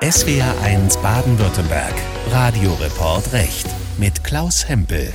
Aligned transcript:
SWR1 0.00 0.98
Baden-Württemberg. 1.02 1.92
Radioreport 2.30 3.34
Recht 3.34 3.66
mit 3.98 4.24
Klaus 4.24 4.66
Hempel. 4.66 5.12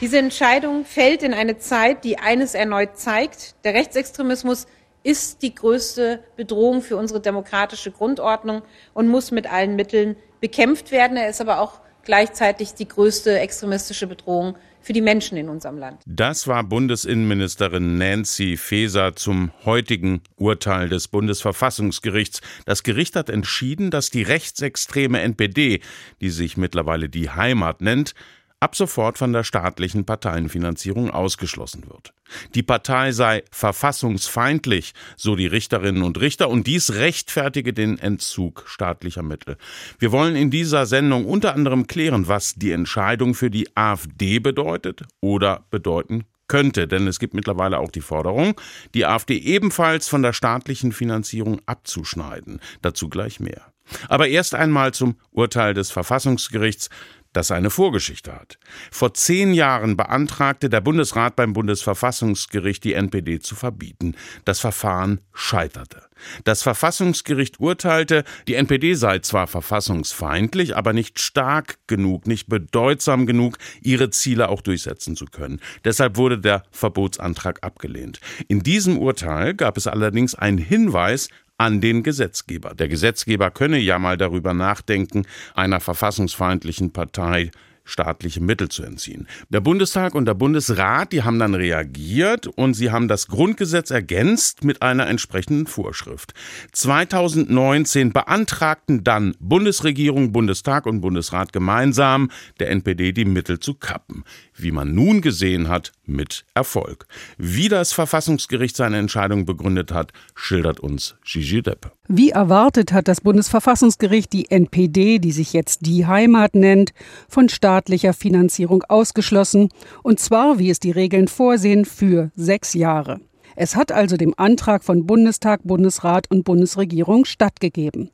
Diese 0.00 0.18
Entscheidung 0.18 0.84
fällt 0.84 1.24
in 1.24 1.34
eine 1.34 1.58
Zeit, 1.58 2.04
die 2.04 2.20
eines 2.20 2.54
erneut 2.54 2.96
zeigt. 2.96 3.56
Der 3.64 3.74
Rechtsextremismus 3.74 4.68
ist 5.02 5.42
die 5.42 5.52
größte 5.52 6.22
Bedrohung 6.36 6.80
für 6.80 6.96
unsere 6.96 7.20
demokratische 7.20 7.90
Grundordnung 7.90 8.62
und 8.94 9.08
muss 9.08 9.32
mit 9.32 9.52
allen 9.52 9.74
Mitteln 9.74 10.14
bekämpft 10.40 10.92
werden. 10.92 11.16
Er 11.16 11.30
ist 11.30 11.40
aber 11.40 11.58
auch 11.58 11.80
gleichzeitig 12.04 12.74
die 12.74 12.86
größte 12.86 13.36
extremistische 13.40 14.06
Bedrohung 14.06 14.56
für 14.88 14.94
die 14.94 15.02
Menschen 15.02 15.36
in 15.36 15.50
unserem 15.50 15.76
Land. 15.76 16.00
Das 16.06 16.46
war 16.46 16.64
Bundesinnenministerin 16.64 17.98
Nancy 17.98 18.56
Faeser 18.56 19.14
zum 19.14 19.52
heutigen 19.66 20.22
Urteil 20.36 20.88
des 20.88 21.08
Bundesverfassungsgerichts. 21.08 22.40
Das 22.64 22.82
Gericht 22.84 23.14
hat 23.14 23.28
entschieden, 23.28 23.90
dass 23.90 24.08
die 24.08 24.22
rechtsextreme 24.22 25.20
NPD, 25.20 25.80
die 26.22 26.30
sich 26.30 26.56
mittlerweile 26.56 27.10
die 27.10 27.28
Heimat 27.28 27.82
nennt, 27.82 28.14
ab 28.60 28.74
sofort 28.74 29.18
von 29.18 29.32
der 29.32 29.44
staatlichen 29.44 30.04
Parteienfinanzierung 30.04 31.10
ausgeschlossen 31.10 31.84
wird. 31.88 32.12
Die 32.54 32.62
Partei 32.62 33.12
sei 33.12 33.44
verfassungsfeindlich, 33.50 34.92
so 35.16 35.36
die 35.36 35.46
Richterinnen 35.46 36.02
und 36.02 36.20
Richter, 36.20 36.48
und 36.50 36.66
dies 36.66 36.94
rechtfertige 36.94 37.72
den 37.72 37.98
Entzug 37.98 38.64
staatlicher 38.66 39.22
Mittel. 39.22 39.56
Wir 39.98 40.12
wollen 40.12 40.36
in 40.36 40.50
dieser 40.50 40.86
Sendung 40.86 41.24
unter 41.24 41.54
anderem 41.54 41.86
klären, 41.86 42.28
was 42.28 42.54
die 42.54 42.72
Entscheidung 42.72 43.34
für 43.34 43.50
die 43.50 43.68
AfD 43.76 44.40
bedeutet 44.40 45.02
oder 45.20 45.64
bedeuten 45.70 46.24
könnte, 46.48 46.88
denn 46.88 47.06
es 47.06 47.18
gibt 47.18 47.34
mittlerweile 47.34 47.78
auch 47.78 47.90
die 47.90 48.00
Forderung, 48.00 48.58
die 48.94 49.06
AfD 49.06 49.36
ebenfalls 49.36 50.08
von 50.08 50.22
der 50.22 50.32
staatlichen 50.32 50.92
Finanzierung 50.92 51.60
abzuschneiden. 51.66 52.60
Dazu 52.82 53.08
gleich 53.08 53.38
mehr. 53.38 53.72
Aber 54.08 54.28
erst 54.28 54.54
einmal 54.54 54.92
zum 54.92 55.16
Urteil 55.30 55.74
des 55.74 55.90
Verfassungsgerichts 55.90 56.90
das 57.32 57.50
eine 57.50 57.70
Vorgeschichte 57.70 58.34
hat. 58.34 58.58
Vor 58.90 59.14
zehn 59.14 59.52
Jahren 59.54 59.96
beantragte 59.96 60.68
der 60.68 60.80
Bundesrat 60.80 61.36
beim 61.36 61.52
Bundesverfassungsgericht, 61.52 62.82
die 62.84 62.94
NPD 62.94 63.40
zu 63.40 63.54
verbieten. 63.54 64.14
Das 64.44 64.60
Verfahren 64.60 65.20
scheiterte. 65.32 66.02
Das 66.44 66.62
Verfassungsgericht 66.62 67.60
urteilte, 67.60 68.24
die 68.48 68.54
NPD 68.54 68.94
sei 68.94 69.20
zwar 69.20 69.46
verfassungsfeindlich, 69.46 70.76
aber 70.76 70.92
nicht 70.92 71.20
stark 71.20 71.78
genug, 71.86 72.26
nicht 72.26 72.48
bedeutsam 72.48 73.26
genug, 73.26 73.58
ihre 73.80 74.10
Ziele 74.10 74.48
auch 74.48 74.62
durchsetzen 74.62 75.16
zu 75.16 75.26
können. 75.26 75.60
Deshalb 75.84 76.16
wurde 76.16 76.38
der 76.38 76.64
Verbotsantrag 76.70 77.62
abgelehnt. 77.62 78.20
In 78.48 78.62
diesem 78.62 78.98
Urteil 78.98 79.54
gab 79.54 79.76
es 79.76 79.86
allerdings 79.86 80.34
einen 80.34 80.58
Hinweis 80.58 81.28
an 81.58 81.80
den 81.80 82.02
Gesetzgeber. 82.02 82.74
Der 82.74 82.88
Gesetzgeber 82.88 83.50
könne 83.50 83.78
ja 83.78 83.98
mal 83.98 84.16
darüber 84.16 84.54
nachdenken, 84.54 85.26
einer 85.54 85.80
verfassungsfeindlichen 85.80 86.92
Partei 86.92 87.50
staatliche 87.88 88.40
Mittel 88.40 88.68
zu 88.68 88.82
entziehen. 88.82 89.26
Der 89.48 89.60
Bundestag 89.60 90.14
und 90.14 90.26
der 90.26 90.34
Bundesrat, 90.34 91.12
die 91.12 91.22
haben 91.22 91.38
dann 91.38 91.54
reagiert 91.54 92.46
und 92.46 92.74
sie 92.74 92.90
haben 92.90 93.08
das 93.08 93.28
Grundgesetz 93.28 93.90
ergänzt 93.90 94.62
mit 94.62 94.82
einer 94.82 95.06
entsprechenden 95.06 95.66
Vorschrift. 95.66 96.34
2019 96.72 98.12
beantragten 98.12 99.04
dann 99.04 99.34
Bundesregierung, 99.40 100.32
Bundestag 100.32 100.86
und 100.86 101.00
Bundesrat 101.00 101.52
gemeinsam 101.52 102.30
der 102.60 102.70
NPD 102.70 103.12
die 103.12 103.24
Mittel 103.24 103.58
zu 103.58 103.74
kappen. 103.74 104.24
Wie 104.54 104.70
man 104.70 104.94
nun 104.94 105.22
gesehen 105.22 105.68
hat, 105.68 105.92
mit 106.04 106.44
Erfolg. 106.54 107.06
Wie 107.36 107.68
das 107.68 107.92
Verfassungsgericht 107.92 108.76
seine 108.76 108.98
Entscheidung 108.98 109.44
begründet 109.44 109.92
hat, 109.92 110.12
schildert 110.34 110.80
uns 110.80 111.16
Gigi 111.24 111.62
Deppe. 111.62 111.92
Wie 112.08 112.30
erwartet 112.30 112.92
hat 112.92 113.06
das 113.06 113.20
Bundesverfassungsgericht 113.20 114.32
die 114.32 114.50
NPD, 114.50 115.18
die 115.18 115.32
sich 115.32 115.52
jetzt 115.52 115.84
die 115.84 116.06
Heimat 116.06 116.54
nennt, 116.54 116.94
von 117.28 117.50
staatlicher 117.78 118.12
Finanzierung 118.12 118.82
ausgeschlossen, 118.88 119.68
und 120.02 120.18
zwar, 120.18 120.58
wie 120.58 120.68
es 120.68 120.80
die 120.80 120.90
Regeln 120.90 121.28
vorsehen, 121.28 121.84
für 121.84 122.32
sechs 122.34 122.74
Jahre. 122.74 123.20
Es 123.54 123.76
hat 123.76 123.92
also 123.92 124.16
dem 124.16 124.34
Antrag 124.36 124.82
von 124.82 125.06
Bundestag, 125.06 125.60
Bundesrat 125.62 126.28
und 126.28 126.44
Bundesregierung 126.44 127.24
stattgegeben. 127.24 128.10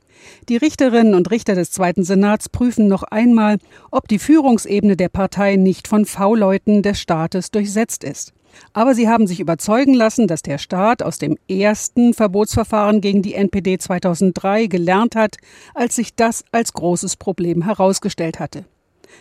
Die 0.51 0.59
Richterinnen 0.59 1.15
und 1.15 1.31
Richter 1.31 1.55
des 1.55 1.71
Zweiten 1.71 2.05
Senats 2.05 2.51
prüfen 2.51 2.89
noch 2.89 3.05
einmal, 3.05 3.57
ob 3.91 4.07
die 4.07 4.19
Führungsebene 4.19 4.97
der 4.97 5.09
Partei 5.09 5.57
nicht 5.57 5.89
von 5.89 6.05
V-Leuten 6.05 6.83
des 6.83 7.01
Staates 7.01 7.51
durchsetzt 7.51 8.05
ist. 8.05 8.35
Aber 8.75 8.95
sie 8.95 9.09
haben 9.09 9.27
sich 9.27 9.41
überzeugen 9.41 9.95
lassen, 9.95 10.29
dass 10.29 10.43
der 10.43 10.59
Staat 10.59 11.03
aus 11.03 11.19
dem 11.19 11.39
ersten 11.49 12.13
Verbotsverfahren 12.13 13.01
gegen 13.01 13.23
die 13.23 13.35
NPD 13.35 13.79
2003 13.79 14.67
gelernt 14.67 15.17
hat, 15.17 15.37
als 15.75 15.97
sich 15.97 16.15
das 16.15 16.45
als 16.53 16.75
großes 16.75 17.17
Problem 17.17 17.63
herausgestellt 17.63 18.39
hatte. 18.41 18.67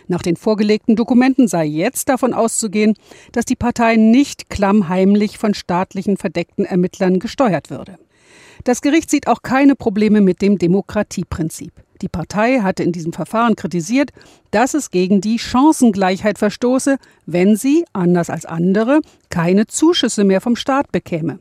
Nach 0.08 0.22
den 0.22 0.36
vorgelegten 0.36 0.96
Dokumenten 0.96 1.48
sei 1.48 1.66
jetzt 1.66 2.10
davon 2.10 2.34
auszugehen, 2.34 2.96
dass 3.32 3.46
die 3.46 3.56
Partei 3.56 3.96
nicht 3.96 4.50
klammheimlich 4.50 5.38
von 5.38 5.54
staatlichen 5.54 6.18
verdeckten 6.18 6.66
Ermittlern 6.66 7.20
gesteuert 7.20 7.70
würde. 7.70 7.98
Das 8.64 8.82
Gericht 8.82 9.10
sieht 9.10 9.28
auch 9.28 9.42
keine 9.42 9.76
Probleme 9.76 10.22
mit 10.22 10.42
dem 10.42 10.58
Demokratieprinzip. 10.58 11.74
Die 12.02 12.10
Partei 12.10 12.60
hatte 12.60 12.84
in 12.84 12.92
diesem 12.92 13.14
Verfahren 13.14 13.56
kritisiert, 13.56 14.12
dass 14.52 14.74
es 14.74 14.92
gegen 14.92 15.22
die 15.22 15.40
Chancengleichheit 15.40 16.38
verstoße, 16.38 16.98
wenn 17.26 17.56
sie, 17.56 17.86
anders 17.94 18.30
als 18.30 18.46
andere, 18.46 19.00
keine 19.30 19.68
Zuschüsse 19.68 20.24
mehr 20.24 20.42
vom 20.42 20.56
Staat 20.56 20.92
bekäme. 20.92 21.40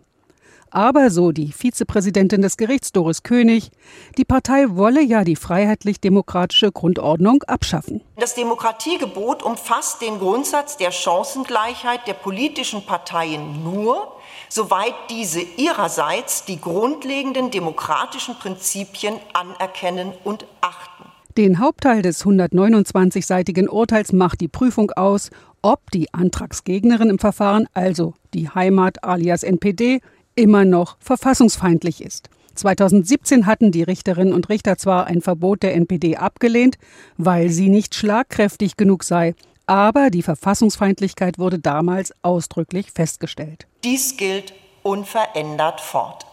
Aber, 0.75 1.10
so 1.10 1.33
die 1.33 1.53
Vizepräsidentin 1.53 2.41
des 2.41 2.56
Gerichts 2.56 2.93
Doris 2.93 3.22
König, 3.22 3.71
die 4.16 4.25
Partei 4.25 4.65
wolle 4.71 5.03
ja 5.03 5.22
die 5.22 5.37
freiheitlich-demokratische 5.37 6.72
Grundordnung 6.72 7.43
abschaffen. 7.43 8.00
Das 8.16 8.34
Demokratiegebot 8.34 9.43
umfasst 9.43 10.00
den 10.00 10.19
Grundsatz 10.19 10.78
der 10.78 10.91
Chancengleichheit 10.91 12.06
der 12.06 12.15
politischen 12.15 12.87
Parteien 12.87 13.62
nur, 13.62 14.16
soweit 14.49 14.94
diese 15.10 15.43
ihrerseits 15.43 16.47
die 16.47 16.59
grundlegenden 16.59 17.50
demokratischen 17.50 18.34
Prinzipien 18.37 19.16
anerkennen 19.34 20.15
und 20.25 20.47
achten. 20.62 21.04
Den 21.37 21.59
Hauptteil 21.59 22.00
des 22.00 22.25
129-seitigen 22.25 23.69
Urteils 23.69 24.12
macht 24.15 24.41
die 24.41 24.49
Prüfung 24.49 24.91
aus, 24.93 25.31
ob 25.60 25.91
die 25.91 26.12
Antragsgegnerin 26.15 27.10
im 27.10 27.19
Verfahren, 27.19 27.69
also 27.75 28.15
die 28.33 28.49
Heimat 28.49 29.04
alias 29.04 29.43
NPD, 29.43 30.00
immer 30.34 30.65
noch 30.65 30.97
verfassungsfeindlich 31.00 32.03
ist. 32.03 32.31
2017 32.54 33.47
hatten 33.47 33.72
die 33.72 33.82
Richterinnen 33.82 34.34
und 34.34 34.48
Richter 34.48 34.76
zwar 34.76 35.06
ein 35.06 35.22
Verbot 35.22 35.62
der 35.62 35.75
NPD 35.75 36.16
abgelehnt, 36.16 36.76
weil 37.16 37.48
sie 37.48 37.69
nicht 37.69 37.94
schlagkräftig 37.94 38.76
genug 38.76 39.04
sei, 39.04 39.34
aber 39.66 40.10
die 40.10 40.22
Verfassungsfeindlichkeit 40.22 41.38
wurde 41.38 41.59
damals 41.59 42.12
ausdrücklich 42.22 42.92
festgestellt. 42.92 43.66
Dies 43.84 44.16
gilt 44.16 44.53
unverändert 44.82 45.81
fort. 45.81 46.26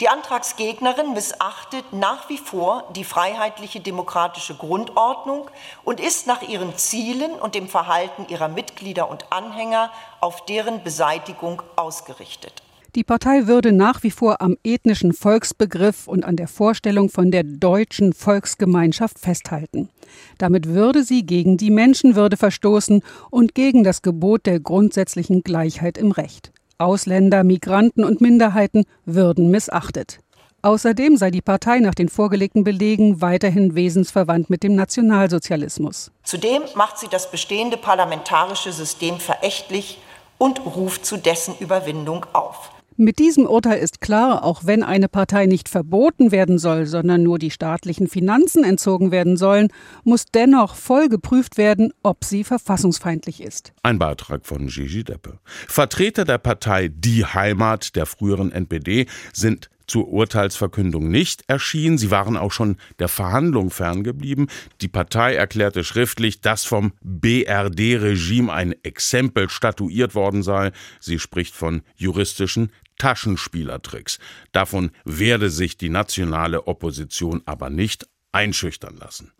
Die 0.00 0.08
Antragsgegnerin 0.08 1.12
missachtet 1.12 1.92
nach 1.92 2.28
wie 2.28 2.38
vor 2.38 2.88
die 2.96 3.04
freiheitliche 3.04 3.80
demokratische 3.80 4.56
Grundordnung 4.56 5.48
und 5.84 6.00
ist 6.00 6.26
nach 6.26 6.42
ihren 6.42 6.76
Zielen 6.76 7.32
und 7.32 7.54
dem 7.54 7.68
Verhalten 7.68 8.26
ihrer 8.28 8.48
Mitglieder 8.48 9.10
und 9.10 9.30
Anhänger 9.30 9.92
auf 10.20 10.44
deren 10.46 10.82
Beseitigung 10.82 11.62
ausgerichtet. 11.76 12.62
Die 12.96 13.04
Partei 13.04 13.46
würde 13.46 13.70
nach 13.70 14.02
wie 14.02 14.10
vor 14.10 14.42
am 14.42 14.56
ethnischen 14.64 15.12
Volksbegriff 15.12 16.08
und 16.08 16.24
an 16.24 16.34
der 16.34 16.48
Vorstellung 16.48 17.08
von 17.08 17.30
der 17.30 17.44
deutschen 17.44 18.12
Volksgemeinschaft 18.12 19.20
festhalten. 19.20 19.90
Damit 20.38 20.66
würde 20.66 21.04
sie 21.04 21.24
gegen 21.24 21.56
die 21.56 21.70
Menschenwürde 21.70 22.36
verstoßen 22.36 23.02
und 23.30 23.54
gegen 23.54 23.84
das 23.84 24.02
Gebot 24.02 24.44
der 24.46 24.58
grundsätzlichen 24.58 25.42
Gleichheit 25.42 25.98
im 25.98 26.10
Recht. 26.10 26.50
Ausländer, 26.78 27.44
Migranten 27.44 28.02
und 28.02 28.20
Minderheiten 28.20 28.86
würden 29.04 29.52
missachtet. 29.52 30.18
Außerdem 30.62 31.16
sei 31.16 31.30
die 31.30 31.42
Partei 31.42 31.78
nach 31.78 31.94
den 31.94 32.08
vorgelegten 32.08 32.64
Belegen 32.64 33.22
weiterhin 33.22 33.76
wesensverwandt 33.76 34.50
mit 34.50 34.64
dem 34.64 34.74
Nationalsozialismus. 34.74 36.10
Zudem 36.24 36.62
macht 36.74 36.98
sie 36.98 37.08
das 37.08 37.30
bestehende 37.30 37.76
parlamentarische 37.76 38.72
System 38.72 39.20
verächtlich 39.20 39.98
und 40.38 40.60
ruft 40.66 41.06
zu 41.06 41.18
dessen 41.18 41.54
Überwindung 41.60 42.26
auf. 42.32 42.72
Mit 43.02 43.18
diesem 43.18 43.46
Urteil 43.46 43.78
ist 43.78 44.02
klar, 44.02 44.44
auch 44.44 44.66
wenn 44.66 44.82
eine 44.82 45.08
Partei 45.08 45.46
nicht 45.46 45.70
verboten 45.70 46.32
werden 46.32 46.58
soll, 46.58 46.84
sondern 46.84 47.22
nur 47.22 47.38
die 47.38 47.50
staatlichen 47.50 48.08
Finanzen 48.08 48.62
entzogen 48.62 49.10
werden 49.10 49.38
sollen, 49.38 49.68
muss 50.04 50.26
dennoch 50.26 50.74
voll 50.74 51.08
geprüft 51.08 51.56
werden, 51.56 51.94
ob 52.02 52.26
sie 52.26 52.44
verfassungsfeindlich 52.44 53.42
ist. 53.42 53.72
Ein 53.82 53.98
Beitrag 53.98 54.44
von 54.44 54.66
Gigi 54.66 55.02
Deppe. 55.02 55.38
Vertreter 55.66 56.26
der 56.26 56.36
Partei 56.36 56.88
Die 56.88 57.24
Heimat 57.24 57.96
der 57.96 58.04
früheren 58.04 58.52
NPD 58.52 59.06
sind 59.32 59.70
zur 59.86 60.08
Urteilsverkündung 60.08 61.10
nicht 61.10 61.42
erschienen. 61.48 61.98
Sie 61.98 62.12
waren 62.12 62.36
auch 62.36 62.52
schon 62.52 62.76
der 63.00 63.08
Verhandlung 63.08 63.70
ferngeblieben. 63.70 64.48
Die 64.82 64.88
Partei 64.88 65.34
erklärte 65.34 65.82
schriftlich, 65.82 66.40
dass 66.40 66.64
vom 66.64 66.92
BRD-Regime 67.02 68.52
ein 68.52 68.72
Exempel 68.84 69.48
statuiert 69.48 70.14
worden 70.14 70.44
sei. 70.44 70.70
Sie 71.00 71.18
spricht 71.18 71.56
von 71.56 71.82
juristischen 71.96 72.70
Taschenspielertricks. 73.00 74.18
Davon 74.52 74.90
werde 75.04 75.48
sich 75.48 75.78
die 75.78 75.88
nationale 75.88 76.66
Opposition 76.66 77.40
aber 77.46 77.70
nicht 77.70 78.06
einschüchtern 78.30 78.96
lassen. 78.98 79.32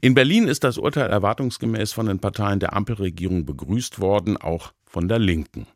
In 0.00 0.14
Berlin 0.14 0.48
ist 0.48 0.64
das 0.64 0.78
Urteil 0.78 1.10
erwartungsgemäß 1.10 1.92
von 1.92 2.06
den 2.06 2.18
Parteien 2.18 2.60
der 2.60 2.72
Ampelregierung 2.72 3.44
begrüßt 3.44 4.00
worden, 4.00 4.38
auch 4.38 4.72
von 4.86 5.06
der 5.06 5.18
Linken. 5.18 5.66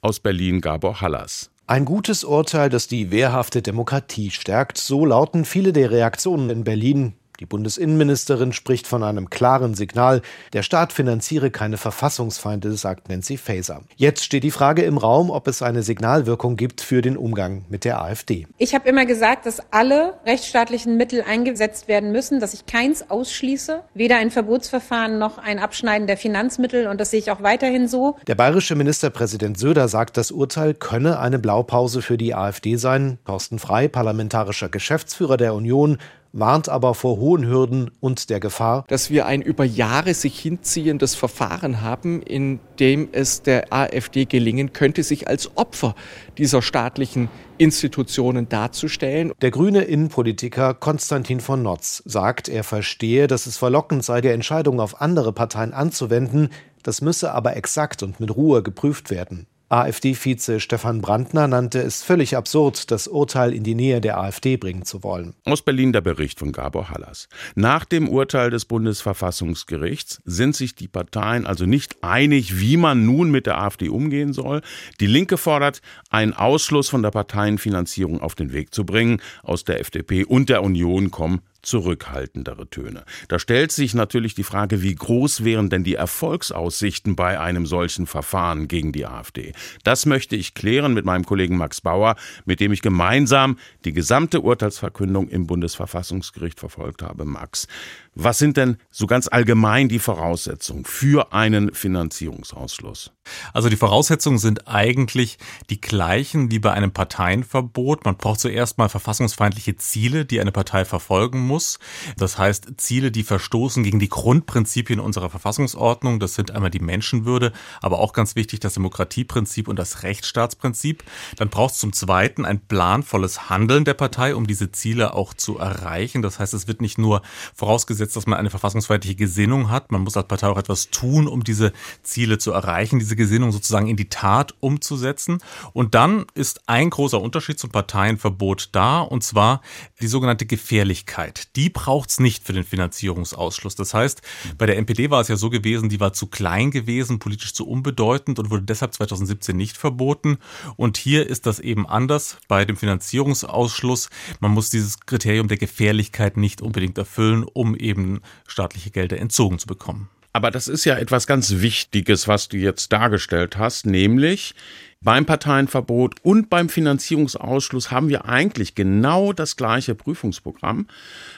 Aus 0.00 0.18
Berlin 0.18 0.60
Gabor 0.60 1.00
Hallas. 1.02 1.50
Ein 1.66 1.84
gutes 1.84 2.24
Urteil, 2.24 2.70
das 2.70 2.88
die 2.88 3.10
wehrhafte 3.10 3.60
Demokratie 3.60 4.30
stärkt, 4.30 4.78
so 4.78 5.04
lauten 5.04 5.44
viele 5.44 5.74
der 5.74 5.90
Reaktionen 5.90 6.48
in 6.48 6.64
Berlin 6.64 7.12
die 7.40 7.46
Bundesinnenministerin 7.46 8.52
spricht 8.52 8.88
von 8.88 9.04
einem 9.04 9.30
klaren 9.30 9.74
Signal. 9.74 10.22
Der 10.52 10.64
Staat 10.64 10.92
finanziere 10.92 11.52
keine 11.52 11.76
Verfassungsfeinde, 11.76 12.72
sagt 12.72 13.08
Nancy 13.08 13.36
Faeser. 13.36 13.82
Jetzt 13.94 14.24
steht 14.24 14.42
die 14.42 14.50
Frage 14.50 14.82
im 14.82 14.98
Raum, 14.98 15.30
ob 15.30 15.46
es 15.46 15.62
eine 15.62 15.84
Signalwirkung 15.84 16.56
gibt 16.56 16.80
für 16.80 17.00
den 17.00 17.16
Umgang 17.16 17.64
mit 17.68 17.84
der 17.84 18.02
AfD. 18.02 18.48
Ich 18.58 18.74
habe 18.74 18.88
immer 18.88 19.06
gesagt, 19.06 19.46
dass 19.46 19.62
alle 19.70 20.14
rechtsstaatlichen 20.26 20.96
Mittel 20.96 21.22
eingesetzt 21.22 21.86
werden 21.86 22.10
müssen, 22.10 22.40
dass 22.40 22.54
ich 22.54 22.66
keins 22.66 23.08
ausschließe, 23.08 23.84
weder 23.94 24.16
ein 24.16 24.32
Verbotsverfahren 24.32 25.20
noch 25.20 25.38
ein 25.38 25.60
Abschneiden 25.60 26.08
der 26.08 26.16
Finanzmittel 26.16 26.88
und 26.88 27.00
das 27.00 27.12
sehe 27.12 27.20
ich 27.20 27.30
auch 27.30 27.44
weiterhin 27.44 27.86
so. 27.86 28.16
Der 28.26 28.34
bayerische 28.34 28.74
Ministerpräsident 28.74 29.58
Söder 29.58 29.86
sagt, 29.86 30.16
das 30.16 30.32
Urteil 30.32 30.74
könne 30.74 31.20
eine 31.20 31.38
Blaupause 31.38 32.02
für 32.02 32.18
die 32.18 32.34
AfD 32.34 32.74
sein. 32.74 33.18
Thorsten 33.24 33.60
Frei, 33.60 33.86
parlamentarischer 33.86 34.68
Geschäftsführer 34.68 35.36
der 35.36 35.54
Union, 35.54 35.98
warnt 36.32 36.68
aber 36.68 36.94
vor 36.94 37.18
hohen 37.18 37.46
Hürden 37.46 37.90
und 38.00 38.30
der 38.30 38.40
Gefahr, 38.40 38.84
dass 38.88 39.10
wir 39.10 39.26
ein 39.26 39.42
über 39.42 39.64
Jahre 39.64 40.14
sich 40.14 40.38
hinziehendes 40.38 41.14
Verfahren 41.14 41.80
haben, 41.80 42.22
in 42.22 42.60
dem 42.78 43.08
es 43.12 43.42
der 43.42 43.72
AfD 43.72 44.24
gelingen 44.24 44.72
könnte, 44.72 45.02
sich 45.02 45.28
als 45.28 45.56
Opfer 45.56 45.94
dieser 46.36 46.62
staatlichen 46.62 47.28
Institutionen 47.56 48.48
darzustellen. 48.48 49.32
Der 49.40 49.50
grüne 49.50 49.82
Innenpolitiker 49.82 50.74
Konstantin 50.74 51.40
von 51.40 51.62
Notz 51.62 52.02
sagt, 52.04 52.48
er 52.48 52.64
verstehe, 52.64 53.26
dass 53.26 53.46
es 53.46 53.56
verlockend 53.56 54.04
sei, 54.04 54.20
die 54.20 54.28
Entscheidung 54.28 54.80
auf 54.80 55.00
andere 55.00 55.32
Parteien 55.32 55.72
anzuwenden, 55.72 56.50
das 56.82 57.00
müsse 57.00 57.32
aber 57.32 57.56
exakt 57.56 58.02
und 58.02 58.20
mit 58.20 58.34
Ruhe 58.34 58.62
geprüft 58.62 59.10
werden. 59.10 59.46
AfD-Vize 59.70 60.60
Stefan 60.60 61.02
Brandner 61.02 61.46
nannte 61.46 61.80
es 61.80 62.02
völlig 62.02 62.36
absurd, 62.38 62.90
das 62.90 63.06
Urteil 63.06 63.52
in 63.52 63.64
die 63.64 63.74
Nähe 63.74 64.00
der 64.00 64.18
AfD 64.18 64.56
bringen 64.56 64.86
zu 64.86 65.02
wollen. 65.02 65.34
Aus 65.44 65.60
Berlin 65.60 65.92
der 65.92 66.00
Bericht 66.00 66.38
von 66.38 66.52
Gabor 66.52 66.88
Hallas. 66.88 67.28
Nach 67.54 67.84
dem 67.84 68.08
Urteil 68.08 68.48
des 68.48 68.64
Bundesverfassungsgerichts 68.64 70.22
sind 70.24 70.56
sich 70.56 70.74
die 70.74 70.88
Parteien 70.88 71.46
also 71.46 71.66
nicht 71.66 72.02
einig, 72.02 72.60
wie 72.60 72.78
man 72.78 73.04
nun 73.04 73.30
mit 73.30 73.44
der 73.44 73.58
AfD 73.58 73.90
umgehen 73.90 74.32
soll. 74.32 74.62
Die 75.00 75.06
Linke 75.06 75.36
fordert, 75.36 75.82
einen 76.08 76.32
Ausschluss 76.32 76.88
von 76.88 77.02
der 77.02 77.10
Parteienfinanzierung 77.10 78.22
auf 78.22 78.34
den 78.34 78.54
Weg 78.54 78.74
zu 78.74 78.86
bringen. 78.86 79.20
Aus 79.42 79.64
der 79.64 79.80
FDP 79.80 80.24
und 80.24 80.48
der 80.48 80.62
Union 80.62 81.10
kommen 81.10 81.42
zurückhaltendere 81.62 82.68
Töne. 82.70 83.04
Da 83.28 83.38
stellt 83.38 83.72
sich 83.72 83.94
natürlich 83.94 84.34
die 84.34 84.44
Frage, 84.44 84.82
wie 84.82 84.94
groß 84.94 85.44
wären 85.44 85.70
denn 85.70 85.84
die 85.84 85.94
Erfolgsaussichten 85.94 87.16
bei 87.16 87.40
einem 87.40 87.66
solchen 87.66 88.06
Verfahren 88.06 88.68
gegen 88.68 88.92
die 88.92 89.06
AfD? 89.06 89.52
Das 89.84 90.06
möchte 90.06 90.36
ich 90.36 90.54
klären 90.54 90.94
mit 90.94 91.04
meinem 91.04 91.24
Kollegen 91.24 91.56
Max 91.56 91.80
Bauer, 91.80 92.16
mit 92.44 92.60
dem 92.60 92.72
ich 92.72 92.82
gemeinsam 92.82 93.58
die 93.84 93.92
gesamte 93.92 94.40
Urteilsverkündung 94.40 95.28
im 95.28 95.46
Bundesverfassungsgericht 95.46 96.60
verfolgt 96.60 97.02
habe. 97.02 97.24
Max, 97.24 97.66
was 98.14 98.38
sind 98.38 98.56
denn 98.56 98.78
so 98.90 99.06
ganz 99.06 99.28
allgemein 99.28 99.88
die 99.88 99.98
Voraussetzungen 99.98 100.84
für 100.84 101.32
einen 101.32 101.74
Finanzierungsausschluss? 101.74 103.12
Also 103.52 103.68
die 103.68 103.76
Voraussetzungen 103.76 104.38
sind 104.38 104.68
eigentlich 104.68 105.38
die 105.70 105.80
gleichen 105.80 106.50
wie 106.50 106.58
bei 106.58 106.72
einem 106.72 106.90
Parteienverbot. 106.90 108.04
Man 108.04 108.16
braucht 108.16 108.40
zuerst 108.40 108.78
mal 108.78 108.88
verfassungsfeindliche 108.88 109.76
Ziele, 109.76 110.24
die 110.24 110.40
eine 110.40 110.52
Partei 110.52 110.84
verfolgen 110.84 111.40
muss. 111.46 111.78
Das 112.16 112.38
heißt 112.38 112.74
Ziele, 112.76 113.10
die 113.10 113.22
verstoßen 113.22 113.82
gegen 113.84 113.98
die 113.98 114.08
Grundprinzipien 114.08 115.00
unserer 115.00 115.30
Verfassungsordnung. 115.30 116.20
Das 116.20 116.34
sind 116.34 116.50
einmal 116.50 116.70
die 116.70 116.80
Menschenwürde, 116.80 117.52
aber 117.80 117.98
auch 117.98 118.12
ganz 118.12 118.36
wichtig 118.36 118.60
das 118.60 118.74
Demokratieprinzip 118.74 119.68
und 119.68 119.78
das 119.78 120.02
Rechtsstaatsprinzip. 120.02 121.04
Dann 121.36 121.48
braucht 121.48 121.74
es 121.74 121.80
zum 121.80 121.92
Zweiten 121.92 122.44
ein 122.44 122.60
planvolles 122.60 123.50
Handeln 123.50 123.84
der 123.84 123.94
Partei, 123.94 124.34
um 124.34 124.46
diese 124.46 124.72
Ziele 124.72 125.14
auch 125.14 125.34
zu 125.34 125.58
erreichen. 125.58 126.22
Das 126.22 126.38
heißt, 126.38 126.54
es 126.54 126.68
wird 126.68 126.80
nicht 126.80 126.98
nur 126.98 127.22
vorausgesetzt, 127.54 128.16
dass 128.16 128.26
man 128.26 128.38
eine 128.38 128.50
verfassungsfeindliche 128.50 129.16
Gesinnung 129.16 129.70
hat. 129.70 129.92
Man 129.92 130.02
muss 130.02 130.16
als 130.16 130.28
Partei 130.28 130.48
auch 130.48 130.58
etwas 130.58 130.90
tun, 130.90 131.26
um 131.26 131.44
diese 131.44 131.72
Ziele 132.02 132.38
zu 132.38 132.52
erreichen, 132.52 132.98
diese 132.98 133.16
Gesinnung 133.18 133.52
sozusagen 133.52 133.88
in 133.88 133.98
die 133.98 134.08
Tat 134.08 134.54
umzusetzen. 134.60 135.38
Und 135.74 135.94
dann 135.94 136.24
ist 136.34 136.62
ein 136.66 136.88
großer 136.88 137.20
Unterschied 137.20 137.58
zum 137.58 137.70
Parteienverbot 137.70 138.70
da, 138.72 139.00
und 139.00 139.22
zwar 139.22 139.60
die 140.00 140.06
sogenannte 140.06 140.46
Gefährlichkeit. 140.46 141.54
Die 141.56 141.68
braucht 141.68 142.08
es 142.08 142.20
nicht 142.20 142.44
für 142.44 142.54
den 142.54 142.64
Finanzierungsausschluss. 142.64 143.74
Das 143.74 143.92
heißt, 143.92 144.22
bei 144.56 144.64
der 144.64 144.78
NPD 144.78 145.10
war 145.10 145.20
es 145.20 145.28
ja 145.28 145.36
so 145.36 145.50
gewesen, 145.50 145.90
die 145.90 146.00
war 146.00 146.14
zu 146.14 146.28
klein 146.28 146.70
gewesen, 146.70 147.18
politisch 147.18 147.52
zu 147.52 147.68
unbedeutend 147.68 148.38
und 148.38 148.50
wurde 148.50 148.62
deshalb 148.62 148.94
2017 148.94 149.54
nicht 149.54 149.76
verboten. 149.76 150.38
Und 150.76 150.96
hier 150.96 151.26
ist 151.26 151.44
das 151.44 151.60
eben 151.60 151.86
anders 151.86 152.38
bei 152.48 152.64
dem 152.64 152.76
Finanzierungsausschluss. 152.76 154.08
Man 154.40 154.52
muss 154.52 154.70
dieses 154.70 155.00
Kriterium 155.00 155.48
der 155.48 155.58
Gefährlichkeit 155.58 156.38
nicht 156.38 156.62
unbedingt 156.62 156.96
erfüllen, 156.96 157.44
um 157.44 157.74
eben 157.74 158.20
staatliche 158.46 158.90
Gelder 158.90 159.18
entzogen 159.18 159.58
zu 159.58 159.66
bekommen. 159.66 160.08
Aber 160.38 160.52
das 160.52 160.68
ist 160.68 160.84
ja 160.84 160.96
etwas 160.96 161.26
ganz 161.26 161.54
Wichtiges, 161.62 162.28
was 162.28 162.46
du 162.46 162.58
jetzt 162.58 162.92
dargestellt 162.92 163.58
hast, 163.58 163.86
nämlich 163.86 164.54
beim 165.00 165.26
Parteienverbot 165.26 166.16
und 166.22 166.50
beim 166.50 166.68
Finanzierungsausschluss 166.68 167.92
haben 167.92 168.08
wir 168.08 168.24
eigentlich 168.24 168.74
genau 168.74 169.32
das 169.32 169.56
gleiche 169.56 169.94
Prüfungsprogramm. 169.94 170.88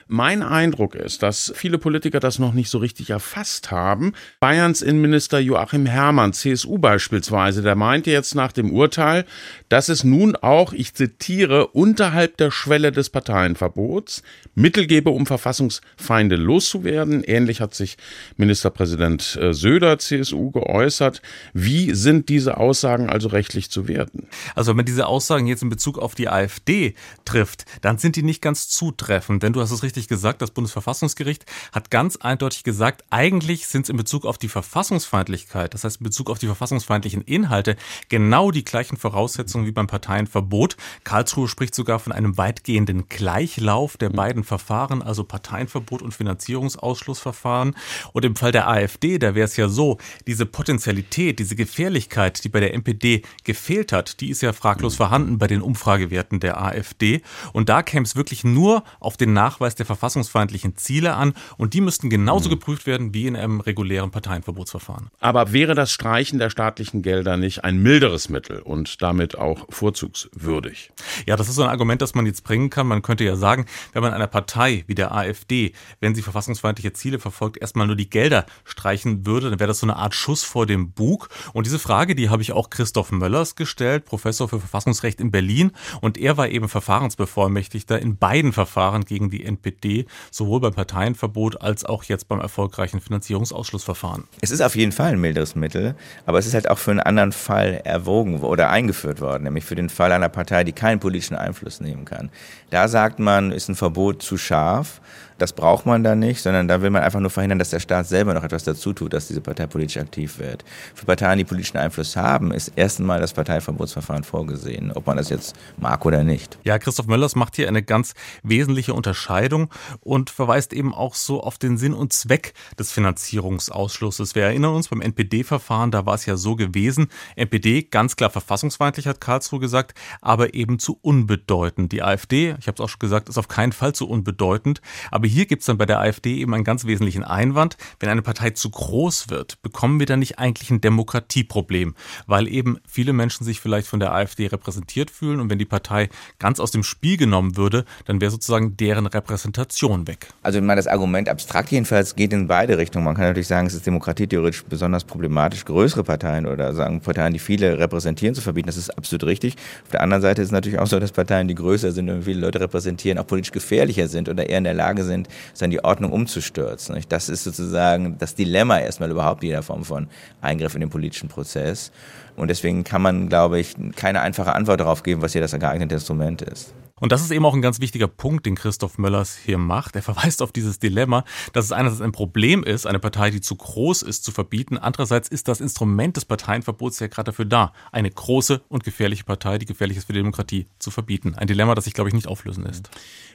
Mein 0.08 0.42
Eindruck 0.42 0.94
ist, 0.94 1.22
dass 1.22 1.52
viele 1.54 1.76
Politiker 1.76 2.20
das 2.20 2.38
noch 2.38 2.54
nicht 2.54 2.70
so 2.70 2.78
richtig 2.78 3.10
erfasst 3.10 3.70
haben. 3.70 4.14
Bayerns 4.40 4.80
Innenminister 4.80 5.38
Joachim 5.38 5.84
Herrmann, 5.84 6.32
CSU 6.32 6.78
beispielsweise, 6.78 7.60
der 7.60 7.76
meinte 7.76 8.10
jetzt 8.10 8.34
nach 8.34 8.52
dem 8.52 8.72
Urteil, 8.72 9.26
dass 9.68 9.90
es 9.90 10.04
nun 10.04 10.36
auch, 10.36 10.72
ich 10.72 10.94
zitiere, 10.94 11.66
unterhalb 11.68 12.38
der 12.38 12.50
Schwelle 12.50 12.92
des 12.92 13.10
Parteienverbots 13.10 14.22
Mittel 14.54 14.86
gebe, 14.86 15.10
um 15.10 15.26
Verfassungsfeinde 15.26 16.36
loszuwerden. 16.36 17.22
Ähnlich 17.22 17.60
hat 17.60 17.74
sich 17.74 17.98
Ministerpräsident 18.38 19.38
äh, 19.40 19.52
Söder, 19.52 19.98
CSU, 19.98 20.50
geäußert. 20.50 21.20
Wie 21.52 21.94
sind 21.94 22.30
diese 22.30 22.56
Aussagen 22.56 23.10
also 23.10 23.28
recht 23.28 23.49
rechtlich 23.50 23.70
zu 23.70 23.88
werten. 23.88 24.28
Also 24.54 24.70
wenn 24.70 24.76
man 24.76 24.86
diese 24.86 25.06
Aussagen 25.06 25.46
jetzt 25.46 25.62
in 25.62 25.68
Bezug 25.68 25.98
auf 25.98 26.14
die 26.14 26.28
AfD 26.28 26.94
trifft, 27.24 27.64
dann 27.82 27.98
sind 27.98 28.16
die 28.16 28.22
nicht 28.22 28.40
ganz 28.40 28.68
zutreffend. 28.68 29.42
Denn 29.42 29.52
du 29.52 29.60
hast 29.60 29.72
es 29.72 29.82
richtig 29.82 30.06
gesagt, 30.06 30.40
das 30.40 30.52
Bundesverfassungsgericht 30.52 31.44
hat 31.72 31.90
ganz 31.90 32.16
eindeutig 32.16 32.62
gesagt, 32.62 33.04
eigentlich 33.10 33.66
sind 33.66 33.82
es 33.82 33.88
in 33.88 33.96
Bezug 33.96 34.24
auf 34.24 34.38
die 34.38 34.48
Verfassungsfeindlichkeit, 34.48 35.74
das 35.74 35.84
heißt 35.84 36.00
in 36.00 36.04
Bezug 36.04 36.30
auf 36.30 36.38
die 36.38 36.46
verfassungsfeindlichen 36.46 37.22
Inhalte, 37.22 37.76
genau 38.08 38.50
die 38.50 38.64
gleichen 38.64 38.96
Voraussetzungen 38.96 39.66
wie 39.66 39.72
beim 39.72 39.88
Parteienverbot. 39.88 40.76
Karlsruhe 41.02 41.48
spricht 41.48 41.74
sogar 41.74 41.98
von 41.98 42.12
einem 42.12 42.38
weitgehenden 42.38 43.08
Gleichlauf 43.08 43.96
der 43.96 44.10
beiden 44.10 44.44
Verfahren, 44.44 45.02
also 45.02 45.24
Parteienverbot 45.24 46.02
und 46.02 46.14
Finanzierungsausschlussverfahren. 46.14 47.74
Und 48.12 48.24
im 48.24 48.36
Fall 48.36 48.52
der 48.52 48.68
AfD, 48.68 49.18
da 49.18 49.34
wäre 49.34 49.46
es 49.46 49.56
ja 49.56 49.68
so, 49.68 49.98
diese 50.26 50.46
Potenzialität, 50.46 51.38
diese 51.38 51.56
Gefährlichkeit, 51.56 52.44
die 52.44 52.48
bei 52.48 52.60
der 52.60 52.74
NPD 52.74 53.22
gefehlt 53.44 53.92
hat, 53.92 54.20
die 54.20 54.30
ist 54.30 54.42
ja 54.42 54.52
fraglos 54.52 54.96
vorhanden 54.96 55.38
bei 55.38 55.46
den 55.46 55.62
Umfragewerten 55.62 56.40
der 56.40 56.60
AfD. 56.60 57.22
Und 57.52 57.68
da 57.68 57.82
käme 57.82 58.04
es 58.04 58.16
wirklich 58.16 58.44
nur 58.44 58.84
auf 59.00 59.16
den 59.16 59.32
Nachweis 59.32 59.74
der 59.74 59.86
verfassungsfeindlichen 59.86 60.76
Ziele 60.76 61.14
an. 61.14 61.34
Und 61.56 61.74
die 61.74 61.80
müssten 61.80 62.10
genauso 62.10 62.48
mhm. 62.48 62.54
geprüft 62.54 62.86
werden 62.86 63.14
wie 63.14 63.26
in 63.26 63.36
einem 63.36 63.60
regulären 63.60 64.10
Parteienverbotsverfahren. 64.10 65.08
Aber 65.20 65.52
wäre 65.52 65.74
das 65.74 65.92
Streichen 65.92 66.38
der 66.38 66.50
staatlichen 66.50 67.02
Gelder 67.02 67.36
nicht 67.36 67.64
ein 67.64 67.78
milderes 67.78 68.28
Mittel 68.28 68.60
und 68.60 69.02
damit 69.02 69.36
auch 69.36 69.66
vorzugswürdig? 69.70 70.92
Ja, 71.26 71.36
das 71.36 71.48
ist 71.48 71.54
so 71.54 71.62
ein 71.62 71.68
Argument, 71.68 72.02
das 72.02 72.14
man 72.14 72.26
jetzt 72.26 72.44
bringen 72.44 72.70
kann. 72.70 72.86
Man 72.86 73.02
könnte 73.02 73.24
ja 73.24 73.36
sagen, 73.36 73.66
wenn 73.92 74.02
man 74.02 74.12
einer 74.12 74.26
Partei 74.26 74.84
wie 74.86 74.94
der 74.94 75.12
AfD, 75.14 75.72
wenn 76.00 76.14
sie 76.14 76.22
verfassungsfeindliche 76.22 76.92
Ziele 76.92 77.18
verfolgt, 77.18 77.58
erstmal 77.58 77.86
nur 77.86 77.96
die 77.96 78.10
Gelder 78.10 78.46
streichen 78.64 79.26
würde, 79.26 79.50
dann 79.50 79.60
wäre 79.60 79.68
das 79.68 79.80
so 79.80 79.86
eine 79.86 79.96
Art 79.96 80.14
Schuss 80.14 80.42
vor 80.42 80.66
dem 80.66 80.92
Bug. 80.92 81.28
Und 81.52 81.66
diese 81.66 81.78
Frage, 81.78 82.14
die 82.14 82.28
habe 82.28 82.42
ich 82.42 82.52
auch 82.52 82.70
Christoph 82.70 83.12
Möller 83.12 83.29
Möllers 83.30 83.54
gestellt, 83.54 84.04
Professor 84.04 84.48
für 84.48 84.58
Verfassungsrecht 84.58 85.20
in 85.20 85.30
Berlin. 85.30 85.70
Und 86.00 86.18
er 86.18 86.36
war 86.36 86.48
eben 86.48 86.68
Verfahrensbevollmächtigter 86.68 88.00
in 88.00 88.16
beiden 88.16 88.52
Verfahren 88.52 89.04
gegen 89.04 89.30
die 89.30 89.44
NPD, 89.44 90.06
sowohl 90.30 90.60
beim 90.60 90.74
Parteienverbot 90.74 91.62
als 91.62 91.84
auch 91.84 92.04
jetzt 92.04 92.28
beim 92.28 92.40
erfolgreichen 92.40 93.00
Finanzierungsausschlussverfahren. 93.00 94.24
Es 94.40 94.50
ist 94.50 94.60
auf 94.60 94.74
jeden 94.74 94.92
Fall 94.92 95.12
ein 95.12 95.20
milderes 95.20 95.54
Mittel, 95.54 95.94
aber 96.26 96.38
es 96.38 96.46
ist 96.46 96.54
halt 96.54 96.68
auch 96.68 96.78
für 96.78 96.90
einen 96.90 97.00
anderen 97.00 97.32
Fall 97.32 97.80
erwogen 97.84 98.40
oder 98.40 98.70
eingeführt 98.70 99.20
worden, 99.20 99.44
nämlich 99.44 99.64
für 99.64 99.76
den 99.76 99.88
Fall 99.88 100.12
einer 100.12 100.28
Partei, 100.28 100.64
die 100.64 100.72
keinen 100.72 100.98
politischen 100.98 101.36
Einfluss 101.36 101.80
nehmen 101.80 102.04
kann. 102.04 102.30
Da 102.70 102.88
sagt 102.88 103.20
man, 103.20 103.52
ist 103.52 103.68
ein 103.68 103.76
Verbot 103.76 104.22
zu 104.22 104.36
scharf 104.36 105.00
das 105.40 105.52
braucht 105.52 105.86
man 105.86 106.02
da 106.02 106.14
nicht, 106.14 106.40
sondern 106.40 106.68
da 106.68 106.80
will 106.82 106.90
man 106.90 107.02
einfach 107.02 107.20
nur 107.20 107.30
verhindern, 107.30 107.58
dass 107.58 107.70
der 107.70 107.80
Staat 107.80 108.06
selber 108.06 108.34
noch 108.34 108.44
etwas 108.44 108.64
dazu 108.64 108.92
tut, 108.92 109.12
dass 109.12 109.28
diese 109.28 109.40
Partei 109.40 109.66
politisch 109.66 109.98
aktiv 109.98 110.38
wird. 110.38 110.64
Für 110.94 111.06
Parteien, 111.06 111.38
die 111.38 111.44
politischen 111.44 111.76
Einfluss 111.76 112.16
haben, 112.16 112.52
ist 112.52 112.72
erstmal 112.76 113.10
Mal 113.10 113.20
das 113.20 113.32
Parteiverbotsverfahren 113.32 114.22
vorgesehen, 114.22 114.92
ob 114.92 115.08
man 115.08 115.16
das 115.16 115.30
jetzt 115.30 115.56
mag 115.78 116.06
oder 116.06 116.22
nicht. 116.22 116.60
Ja, 116.62 116.78
Christoph 116.78 117.08
Möllers 117.08 117.34
macht 117.34 117.56
hier 117.56 117.66
eine 117.66 117.82
ganz 117.82 118.14
wesentliche 118.44 118.94
Unterscheidung 118.94 119.68
und 119.98 120.30
verweist 120.30 120.72
eben 120.72 120.94
auch 120.94 121.16
so 121.16 121.42
auf 121.42 121.58
den 121.58 121.76
Sinn 121.76 121.92
und 121.92 122.12
Zweck 122.12 122.52
des 122.78 122.92
Finanzierungsausschlusses. 122.92 124.36
Wir 124.36 124.44
erinnern 124.44 124.76
uns 124.76 124.86
beim 124.86 125.00
NPD-Verfahren, 125.00 125.90
da 125.90 126.06
war 126.06 126.14
es 126.14 126.24
ja 126.24 126.36
so 126.36 126.54
gewesen, 126.54 127.08
NPD 127.34 127.82
ganz 127.82 128.14
klar 128.14 128.30
verfassungsfeindlich, 128.30 129.08
hat 129.08 129.20
Karlsruhe 129.20 129.58
gesagt, 129.58 129.98
aber 130.20 130.54
eben 130.54 130.78
zu 130.78 130.96
unbedeutend. 131.02 131.90
Die 131.90 132.04
AfD, 132.04 132.54
ich 132.60 132.68
habe 132.68 132.76
es 132.76 132.80
auch 132.80 132.88
schon 132.88 133.00
gesagt, 133.00 133.28
ist 133.28 133.38
auf 133.38 133.48
keinen 133.48 133.72
Fall 133.72 133.92
zu 133.92 134.08
unbedeutend. 134.08 134.80
Aber 135.10 135.26
hier 135.30 135.46
gibt 135.46 135.62
es 135.62 135.66
dann 135.66 135.78
bei 135.78 135.86
der 135.86 136.00
AfD 136.00 136.36
eben 136.36 136.52
einen 136.54 136.64
ganz 136.64 136.84
wesentlichen 136.84 137.24
Einwand. 137.24 137.76
Wenn 137.98 138.08
eine 138.08 138.22
Partei 138.22 138.50
zu 138.50 138.70
groß 138.70 139.30
wird, 139.30 139.62
bekommen 139.62 139.98
wir 139.98 140.06
dann 140.06 140.18
nicht 140.18 140.38
eigentlich 140.38 140.70
ein 140.70 140.80
Demokratieproblem, 140.80 141.94
weil 142.26 142.48
eben 142.48 142.78
viele 142.86 143.12
Menschen 143.12 143.44
sich 143.44 143.60
vielleicht 143.60 143.86
von 143.86 144.00
der 144.00 144.12
AfD 144.12 144.46
repräsentiert 144.46 145.10
fühlen 145.10 145.40
und 145.40 145.50
wenn 145.50 145.58
die 145.58 145.64
Partei 145.64 146.08
ganz 146.38 146.60
aus 146.60 146.70
dem 146.70 146.82
Spiel 146.82 147.16
genommen 147.16 147.56
würde, 147.56 147.84
dann 148.04 148.20
wäre 148.20 148.30
sozusagen 148.30 148.76
deren 148.76 149.06
Repräsentation 149.06 150.06
weg. 150.06 150.28
Also 150.42 150.60
mal 150.60 150.76
das 150.76 150.86
Argument 150.86 151.28
abstrakt 151.28 151.70
jedenfalls 151.70 152.16
geht 152.16 152.32
in 152.32 152.48
beide 152.48 152.78
Richtungen. 152.78 153.04
Man 153.04 153.14
kann 153.14 153.26
natürlich 153.26 153.48
sagen, 153.48 153.66
es 153.66 153.74
ist 153.74 153.86
demokratietheoretisch 153.86 154.64
besonders 154.64 155.04
problematisch, 155.04 155.64
größere 155.64 156.04
Parteien 156.04 156.46
oder 156.46 156.74
sagen 156.74 157.00
Parteien, 157.00 157.32
die 157.32 157.38
viele 157.38 157.78
repräsentieren, 157.78 158.34
zu 158.34 158.40
verbieten. 158.40 158.66
Das 158.66 158.76
ist 158.76 158.90
absolut 158.90 159.24
richtig. 159.24 159.56
Auf 159.84 159.90
der 159.92 160.02
anderen 160.02 160.22
Seite 160.22 160.42
ist 160.42 160.48
es 160.48 160.52
natürlich 160.52 160.78
auch 160.78 160.86
so, 160.86 160.98
dass 160.98 161.12
Parteien, 161.12 161.48
die 161.48 161.54
größer 161.54 161.92
sind 161.92 162.10
und 162.10 162.24
viele 162.24 162.40
Leute 162.40 162.60
repräsentieren, 162.60 163.18
auch 163.18 163.26
politisch 163.26 163.52
gefährlicher 163.52 164.08
sind 164.08 164.28
oder 164.28 164.48
eher 164.48 164.58
in 164.58 164.64
der 164.64 164.74
Lage 164.74 165.04
sind, 165.04 165.19
dann 165.58 165.70
die 165.70 165.82
Ordnung 165.84 166.12
umzustürzen. 166.12 166.98
Das 167.08 167.28
ist 167.28 167.44
sozusagen 167.44 168.16
das 168.18 168.34
Dilemma 168.34 168.78
erstmal 168.78 169.10
überhaupt 169.10 169.42
jeder 169.42 169.62
Form 169.62 169.84
von 169.84 170.08
Eingriff 170.40 170.74
in 170.74 170.80
den 170.80 170.90
politischen 170.90 171.28
Prozess. 171.28 171.90
Und 172.36 172.48
deswegen 172.48 172.84
kann 172.84 173.02
man, 173.02 173.28
glaube 173.28 173.58
ich, 173.58 173.74
keine 173.96 174.20
einfache 174.20 174.54
Antwort 174.54 174.80
darauf 174.80 175.02
geben, 175.02 175.22
was 175.22 175.32
hier 175.32 175.40
das 175.40 175.52
geeignete 175.52 175.94
Instrument 175.94 176.42
ist. 176.42 176.72
Und 177.00 177.12
das 177.12 177.22
ist 177.22 177.30
eben 177.30 177.44
auch 177.44 177.54
ein 177.54 177.62
ganz 177.62 177.80
wichtiger 177.80 178.08
Punkt, 178.08 178.46
den 178.46 178.54
Christoph 178.54 178.98
Möllers 178.98 179.36
hier 179.36 179.58
macht. 179.58 179.96
Er 179.96 180.02
verweist 180.02 180.42
auf 180.42 180.52
dieses 180.52 180.78
Dilemma, 180.78 181.24
dass 181.52 181.64
es 181.64 181.72
einerseits 181.72 182.02
ein 182.02 182.12
Problem 182.12 182.62
ist, 182.62 182.86
eine 182.86 182.98
Partei, 182.98 183.30
die 183.30 183.40
zu 183.40 183.56
groß 183.56 184.02
ist, 184.02 184.22
zu 184.22 184.32
verbieten. 184.32 184.78
Andererseits 184.78 185.28
ist 185.28 185.48
das 185.48 185.60
Instrument 185.60 186.16
des 186.16 186.26
Parteienverbots 186.26 187.00
ja 187.00 187.06
gerade 187.08 187.30
dafür 187.32 187.46
da, 187.46 187.72
eine 187.90 188.10
große 188.10 188.60
und 188.68 188.84
gefährliche 188.84 189.24
Partei, 189.24 189.58
die 189.58 189.66
gefährlich 189.66 189.96
ist 189.96 190.04
für 190.04 190.12
die 190.12 190.18
Demokratie, 190.18 190.66
zu 190.78 190.90
verbieten. 190.90 191.34
Ein 191.34 191.46
Dilemma, 191.46 191.74
das 191.74 191.84
sich, 191.84 191.94
glaube 191.94 192.08
ich, 192.08 192.14
nicht 192.14 192.28
auflösen 192.28 192.64
lässt. 192.64 192.90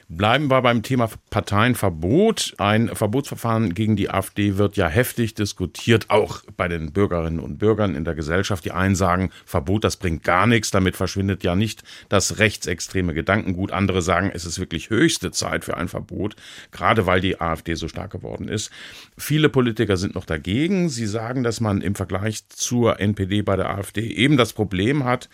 Bleiben 0.08 0.48
wir 0.48 0.62
beim 0.62 0.84
Thema 0.84 1.10
Parteienverbot. 1.30 2.54
Ein 2.58 2.94
Verbotsverfahren 2.94 3.74
gegen 3.74 3.96
die 3.96 4.08
AfD 4.08 4.56
wird 4.56 4.76
ja 4.76 4.86
heftig 4.86 5.34
diskutiert, 5.34 6.10
auch 6.10 6.42
bei 6.56 6.68
den 6.68 6.92
Bürgerinnen 6.92 7.40
und 7.40 7.58
Bürgern 7.58 7.96
in 7.96 8.04
der 8.04 8.14
Gesellschaft. 8.14 8.64
Die 8.64 8.70
einen 8.70 8.94
sagen, 8.94 9.30
Verbot, 9.44 9.82
das 9.82 9.96
bringt 9.96 10.22
gar 10.22 10.46
nichts, 10.46 10.70
damit 10.70 10.94
verschwindet 10.94 11.42
ja 11.42 11.56
nicht 11.56 11.82
das 12.08 12.38
rechtsextreme 12.38 13.14
Gedankengut. 13.56 13.72
Andere 13.72 14.02
sagen, 14.02 14.30
es 14.32 14.44
ist 14.44 14.58
wirklich 14.58 14.90
höchste 14.90 15.30
Zeit 15.30 15.64
für 15.64 15.76
ein 15.76 15.88
Verbot, 15.88 16.36
gerade 16.70 17.06
weil 17.06 17.20
die 17.20 17.40
AfD 17.40 17.74
so 17.74 17.88
stark 17.88 18.12
geworden 18.12 18.48
ist. 18.48 18.70
Viele 19.16 19.48
Politiker 19.48 19.96
sind 19.96 20.14
noch 20.14 20.26
dagegen. 20.26 20.88
Sie 20.88 21.06
sagen, 21.06 21.42
dass 21.42 21.60
man 21.60 21.80
im 21.80 21.94
Vergleich 21.94 22.48
zur 22.48 23.00
NPD 23.00 23.42
bei 23.42 23.56
der 23.56 23.70
AfD 23.70 24.02
eben 24.02 24.36
das 24.36 24.52
Problem 24.52 25.04
hat, 25.04 25.28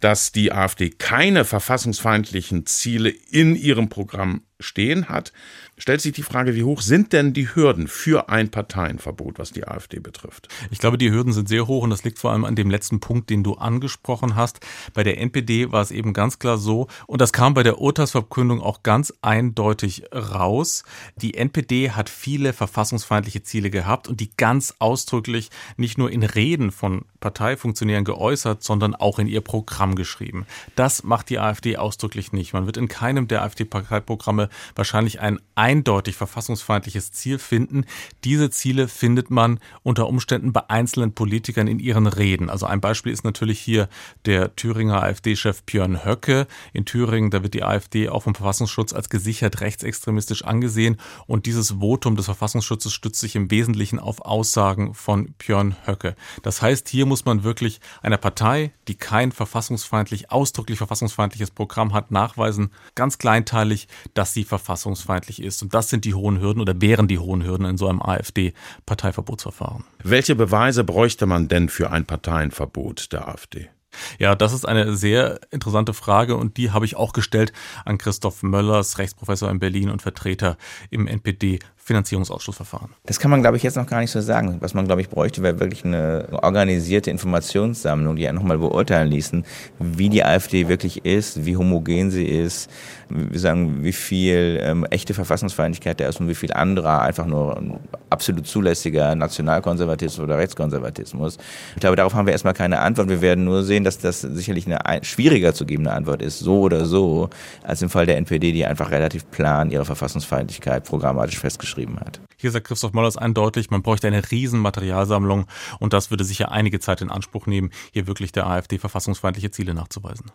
dass 0.00 0.32
die 0.32 0.52
AfD 0.52 0.90
keine 0.90 1.44
verfassungsfeindlichen 1.44 2.66
Ziele 2.66 3.10
in 3.30 3.56
ihrem 3.56 3.88
Programm 3.88 4.42
stehen 4.60 5.08
hat, 5.08 5.32
stellt 5.76 6.00
sich 6.00 6.12
die 6.12 6.22
Frage, 6.22 6.54
wie 6.54 6.62
hoch 6.62 6.80
sind 6.80 7.12
denn 7.12 7.32
die 7.32 7.54
Hürden 7.54 7.88
für 7.88 8.28
ein 8.28 8.50
Parteienverbot, 8.50 9.38
was 9.38 9.50
die 9.50 9.66
AfD 9.66 9.98
betrifft? 9.98 10.48
Ich 10.70 10.78
glaube, 10.78 10.98
die 10.98 11.10
Hürden 11.10 11.32
sind 11.32 11.48
sehr 11.48 11.66
hoch 11.66 11.82
und 11.82 11.90
das 11.90 12.04
liegt 12.04 12.18
vor 12.18 12.30
allem 12.30 12.44
an 12.44 12.54
dem 12.54 12.70
letzten 12.70 13.00
Punkt, 13.00 13.30
den 13.30 13.42
du 13.42 13.54
angesprochen 13.54 14.36
hast. 14.36 14.60
Bei 14.92 15.02
der 15.02 15.18
NPD 15.18 15.72
war 15.72 15.82
es 15.82 15.90
eben 15.90 16.12
ganz 16.12 16.38
klar 16.38 16.58
so 16.58 16.86
und 17.06 17.20
das 17.20 17.32
kam 17.32 17.54
bei 17.54 17.62
der 17.62 17.80
Urteilsverkündung 17.80 18.60
auch 18.60 18.82
ganz 18.82 19.12
eindeutig 19.22 20.04
raus. 20.12 20.84
Die 21.16 21.34
NPD 21.34 21.90
hat 21.90 22.08
viele 22.08 22.52
verfassungsfeindliche 22.52 23.42
Ziele 23.42 23.70
gehabt 23.70 24.08
und 24.08 24.20
die 24.20 24.30
ganz 24.36 24.74
ausdrücklich 24.78 25.50
nicht 25.76 25.98
nur 25.98 26.10
in 26.10 26.22
Reden 26.22 26.70
von 26.70 27.04
Parteifunktionären 27.20 28.04
geäußert, 28.04 28.62
sondern 28.62 28.94
auch 28.94 29.18
in 29.18 29.26
ihr 29.26 29.40
Programm 29.40 29.94
geschrieben. 29.96 30.46
Das 30.76 31.02
macht 31.02 31.30
die 31.30 31.38
AfD 31.38 31.76
ausdrücklich 31.76 32.32
nicht. 32.32 32.52
Man 32.52 32.66
wird 32.66 32.76
in 32.76 32.88
keinem 32.88 33.28
der 33.28 33.42
AfD-Parteiprogramme 33.42 34.43
wahrscheinlich 34.74 35.20
ein 35.20 35.38
eindeutig 35.54 36.16
verfassungsfeindliches 36.16 37.12
Ziel 37.12 37.38
finden. 37.38 37.84
Diese 38.24 38.50
Ziele 38.50 38.88
findet 38.88 39.30
man 39.30 39.60
unter 39.82 40.08
Umständen 40.08 40.52
bei 40.52 40.68
einzelnen 40.68 41.14
Politikern 41.14 41.66
in 41.66 41.78
ihren 41.78 42.06
Reden. 42.06 42.50
Also 42.50 42.66
ein 42.66 42.80
Beispiel 42.80 43.12
ist 43.12 43.24
natürlich 43.24 43.60
hier 43.60 43.88
der 44.24 44.56
Thüringer 44.56 45.02
AfD-Chef 45.02 45.62
Björn 45.62 46.04
Höcke. 46.04 46.46
In 46.72 46.84
Thüringen, 46.84 47.30
da 47.30 47.42
wird 47.42 47.54
die 47.54 47.62
AfD 47.62 48.08
auch 48.08 48.24
vom 48.24 48.34
Verfassungsschutz 48.34 48.92
als 48.92 49.08
gesichert 49.08 49.60
rechtsextremistisch 49.60 50.44
angesehen 50.44 50.96
und 51.26 51.46
dieses 51.46 51.72
Votum 51.80 52.16
des 52.16 52.26
Verfassungsschutzes 52.26 52.92
stützt 52.92 53.20
sich 53.20 53.36
im 53.36 53.50
Wesentlichen 53.50 53.98
auf 53.98 54.20
Aussagen 54.20 54.94
von 54.94 55.34
Björn 55.38 55.76
Höcke. 55.86 56.16
Das 56.42 56.62
heißt, 56.62 56.88
hier 56.88 57.06
muss 57.06 57.24
man 57.24 57.44
wirklich 57.44 57.80
einer 58.02 58.18
Partei, 58.18 58.72
die 58.88 58.96
kein 58.96 59.32
verfassungsfeindlich, 59.32 60.30
ausdrücklich 60.30 60.78
verfassungsfeindliches 60.78 61.50
Programm 61.50 61.92
hat, 61.92 62.10
nachweisen, 62.10 62.70
ganz 62.94 63.18
kleinteilig, 63.18 63.88
dass 64.14 64.33
sie 64.34 64.44
verfassungsfeindlich 64.44 65.42
ist. 65.42 65.62
Und 65.62 65.72
das 65.72 65.88
sind 65.88 66.04
die 66.04 66.14
hohen 66.14 66.40
Hürden 66.40 66.60
oder 66.60 66.80
wären 66.80 67.08
die 67.08 67.18
hohen 67.18 67.44
Hürden 67.44 67.66
in 67.66 67.78
so 67.78 67.88
einem 67.88 68.02
AfD-Parteiverbotsverfahren. 68.02 69.84
Welche 70.02 70.34
Beweise 70.34 70.84
bräuchte 70.84 71.26
man 71.26 71.48
denn 71.48 71.68
für 71.68 71.90
ein 71.90 72.04
Parteienverbot 72.04 73.12
der 73.12 73.28
AfD? 73.28 73.70
Ja, 74.18 74.34
das 74.34 74.52
ist 74.52 74.66
eine 74.66 74.96
sehr 74.96 75.40
interessante 75.50 75.94
Frage 75.94 76.36
und 76.36 76.56
die 76.56 76.70
habe 76.70 76.84
ich 76.84 76.96
auch 76.96 77.12
gestellt 77.12 77.52
an 77.84 77.98
Christoph 77.98 78.42
Möllers, 78.42 78.98
Rechtsprofessor 78.98 79.50
in 79.50 79.58
Berlin 79.58 79.90
und 79.90 80.02
Vertreter 80.02 80.56
im 80.90 81.06
NPD 81.06 81.60
Finanzierungsausschussverfahren? 81.84 82.88
Das 83.04 83.20
kann 83.20 83.30
man, 83.30 83.42
glaube 83.42 83.58
ich, 83.58 83.62
jetzt 83.62 83.76
noch 83.76 83.86
gar 83.86 84.00
nicht 84.00 84.10
so 84.10 84.22
sagen. 84.22 84.56
Was 84.60 84.72
man, 84.72 84.86
glaube 84.86 85.02
ich, 85.02 85.10
bräuchte, 85.10 85.42
wäre 85.42 85.60
wirklich 85.60 85.84
eine 85.84 86.28
organisierte 86.32 87.10
Informationssammlung, 87.10 88.16
die 88.16 88.22
ja 88.22 88.32
nochmal 88.32 88.56
beurteilen 88.56 89.10
ließen, 89.10 89.44
wie 89.78 90.08
die 90.08 90.24
AfD 90.24 90.68
wirklich 90.68 91.04
ist, 91.04 91.44
wie 91.44 91.58
homogen 91.58 92.10
sie 92.10 92.24
ist, 92.24 92.70
wir 93.10 93.38
sagen, 93.38 93.84
wie 93.84 93.92
viel 93.92 94.58
ähm, 94.62 94.86
echte 94.86 95.12
Verfassungsfeindlichkeit 95.12 96.00
da 96.00 96.08
ist 96.08 96.20
und 96.20 96.28
wie 96.28 96.34
viel 96.34 96.54
anderer 96.54 97.02
einfach 97.02 97.26
nur 97.26 97.78
absolut 98.08 98.46
zulässiger 98.46 99.14
Nationalkonservatismus 99.14 100.24
oder 100.24 100.38
Rechtskonservatismus. 100.38 101.36
Ich 101.74 101.80
glaube, 101.80 101.96
darauf 101.96 102.14
haben 102.14 102.24
wir 102.24 102.32
erstmal 102.32 102.54
keine 102.54 102.78
Antwort. 102.78 103.10
Wir 103.10 103.20
werden 103.20 103.44
nur 103.44 103.62
sehen, 103.62 103.84
dass 103.84 103.98
das 103.98 104.22
sicherlich 104.22 104.66
eine 104.66 105.04
schwieriger 105.04 105.52
zu 105.52 105.66
gebende 105.66 105.92
Antwort 105.92 106.22
ist, 106.22 106.38
so 106.38 106.60
oder 106.60 106.86
so, 106.86 107.28
als 107.62 107.82
im 107.82 107.90
Fall 107.90 108.06
der 108.06 108.16
NPD, 108.16 108.52
die 108.52 108.64
einfach 108.64 108.90
relativ 108.90 109.30
plan 109.30 109.70
ihre 109.70 109.84
Verfassungsfeindlichkeit 109.84 110.84
programmatisch 110.84 111.38
festgeschrieben 111.38 111.73
geschrieben 111.74 111.98
hat. 111.98 112.20
Hier 112.36 112.50
sagt 112.50 112.66
Christoph 112.66 112.92
Mollers 112.92 113.16
eindeutig, 113.16 113.70
man 113.70 113.82
bräuchte 113.82 114.06
eine 114.06 114.30
riesen 114.30 114.60
Materialsammlung 114.60 115.46
und 115.78 115.92
das 115.92 116.10
würde 116.10 116.24
sicher 116.24 116.52
einige 116.52 116.80
Zeit 116.80 117.00
in 117.00 117.10
Anspruch 117.10 117.46
nehmen, 117.46 117.70
hier 117.92 118.06
wirklich 118.06 118.32
der 118.32 118.46
AfD 118.46 118.78
verfassungsfeindliche 118.78 119.50
Ziele 119.50 119.74
nachzuweisen. 119.74 120.30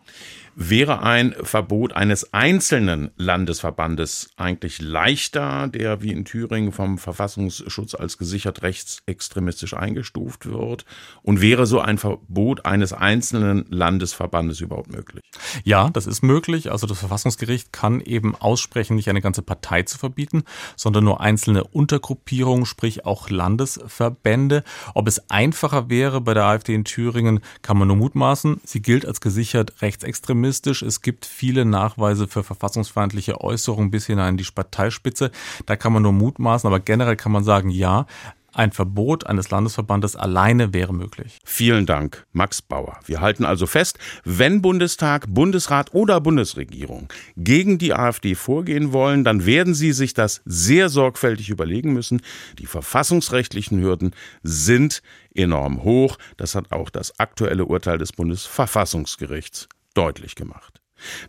Wäre 0.56 1.02
ein 1.04 1.36
Verbot 1.42 1.94
eines 1.94 2.34
einzelnen 2.34 3.12
Landesverbandes 3.18 4.32
eigentlich 4.38 4.82
leichter, 4.82 5.68
der 5.68 6.02
wie 6.02 6.12
in 6.12 6.26
Thüringen 6.26 6.72
vom 6.72 6.98
Verfassungsschutz 6.98 7.96
als 7.96 8.18
gesichert 8.18 8.62
rechtsextremistisch 8.62 9.74
eingestuft 9.74 10.46
wird? 10.46 10.86
Und 11.22 11.42
wäre 11.42 11.66
so 11.66 11.80
ein 11.80 11.98
Verbot 11.98 12.66
eines 12.66 12.94
einzelnen 12.94 13.66
Landesverbandes 13.70 14.62
überhaupt 14.62 14.92
möglich? 14.92 15.24
Ja, 15.64 15.90
das 15.90 16.08
ist 16.08 16.24
möglich. 16.24 16.72
Also 16.72 16.88
das 16.88 17.00
Verfassungsgericht 17.00 17.72
kann 17.72 18.02
eben 18.02 18.36
aussprechen, 18.36 18.96
nicht 18.96 19.10
eine 19.10 19.22
ganze 19.22 19.42
Partei 19.42 19.84
zu 19.84 19.98
verbieten, 19.98 20.44
sondern 20.76 21.04
nur 21.04 21.22
einzelne 21.22 21.64
Untergruppierungen, 21.90 22.68
sprich 22.68 23.08
auch 23.08 23.32
Landesverbände. 23.32 24.64
Ob 24.94 25.08
es 25.08 25.28
einfacher 25.32 25.90
wäre 25.90 26.22
bei 26.22 26.36
der 26.36 26.46
AfD 26.46 26.76
in 26.76 26.84
Thüringen, 26.84 27.40
kann 27.64 27.80
man 27.80 27.88
nur 27.88 27.98
mutmaßen. 27.98 28.62
Sie 28.64 28.84
gilt 28.84 29.08
als 29.08 29.22
gesichert 29.22 29.82
rechtsextremistisch. 29.82 30.84
Es 30.84 31.02
gibt 31.02 31.26
viele 31.26 31.66
Nachweise 31.66 32.28
für 32.28 32.44
verfassungsfeindliche 32.44 33.42
Äußerungen 33.42 33.90
bis 33.90 34.06
hinein 34.06 34.36
in 34.36 34.38
die 34.38 34.46
Parteispitze. 34.54 35.32
Da 35.66 35.76
kann 35.76 35.92
man 35.92 36.04
nur 36.04 36.14
mutmaßen, 36.14 36.68
aber 36.68 36.80
generell 36.80 37.16
kann 37.16 37.32
man 37.32 37.44
sagen, 37.44 37.72
ja, 37.72 38.06
ein 38.54 38.72
Verbot 38.72 39.28
eines 39.28 39.50
Landesverbandes 39.50 40.16
alleine 40.16 40.74
wäre 40.74 40.94
möglich. 40.94 41.38
Vielen 41.44 41.86
Dank, 41.86 42.26
Max 42.32 42.62
Bauer. 42.62 43.00
Wir 43.06 43.22
halten 43.22 43.46
also 43.46 43.68
fest, 43.68 44.00
wenn 44.24 44.62
Bundestag, 44.62 45.26
Bundesrat 45.28 45.94
oder 45.94 46.22
Bundesregierung 46.22 47.08
gegen 47.38 47.78
die 47.78 47.94
AfD 47.94 48.36
vorgehen 48.36 48.94
wollen, 48.94 49.24
dann 49.24 49.46
werden 49.46 49.74
sie 49.74 49.92
sich 49.92 50.14
das 50.14 50.42
sehr 50.46 50.90
sorgfältig 50.90 51.50
überlegen 51.50 51.94
müssen. 51.94 52.22
Die 52.58 52.66
verfassungsrechtlichen 52.66 53.82
Hürden 53.82 54.16
sind 54.44 55.02
enorm 55.34 55.84
hoch. 55.84 56.18
Das 56.38 56.56
hat 56.56 56.72
auch 56.72 56.90
das 56.90 57.20
aktuelle 57.20 57.66
Urteil 57.66 57.98
des 57.98 58.14
Bundesverfassungsgerichts 58.14 59.68
deutlich 59.94 60.36
gemacht. 60.36 60.82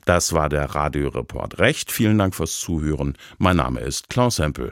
Das 0.04 0.32
war 0.32 0.48
der 0.48 0.64
Radioreport 0.64 1.58
Recht. 1.58 1.92
Vielen 1.92 2.18
Dank 2.18 2.34
fürs 2.34 2.58
Zuhören. 2.58 3.16
Mein 3.38 3.56
Name 3.56 3.80
ist 3.80 4.08
Klaus 4.08 4.38
Hempel. 4.38 4.68